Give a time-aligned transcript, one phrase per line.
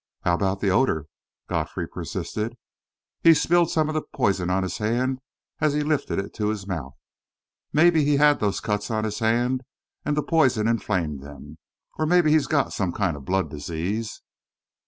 [0.21, 1.05] "How about the odour?"
[1.47, 2.57] Godfrey persisted.
[3.21, 5.19] "He spilled some of the poison on his hand
[5.59, 6.95] as he lifted it to his mouth.
[7.71, 9.61] Maybe he had those cuts on his hand
[10.03, 11.59] and the poison inflamed them.
[11.99, 14.23] Or maybe he's got some kind of blood disease."